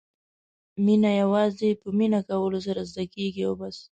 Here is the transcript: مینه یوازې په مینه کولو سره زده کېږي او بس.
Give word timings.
مینه 0.83 1.11
یوازې 1.21 1.69
په 1.81 1.87
مینه 1.97 2.19
کولو 2.29 2.59
سره 2.67 2.81
زده 2.89 3.03
کېږي 3.13 3.41
او 3.49 3.53
بس. 3.59 3.77